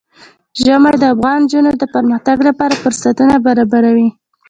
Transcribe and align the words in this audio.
ژمی 0.63 0.91
د 1.01 1.03
افغان 1.13 1.39
نجونو 1.45 1.71
د 1.77 1.83
پرمختګ 1.95 2.37
لپاره 2.47 2.79
فرصتونه 2.83 3.33
برابروي. 3.45 4.09